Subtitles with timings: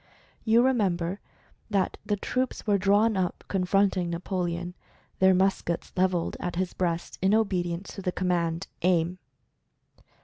[0.43, 1.19] You remember
[1.69, 4.73] that the troops were drawn up confronting Napoleon,
[5.19, 9.19] their muskets leveled at his breast in obedience to the command "Aim!"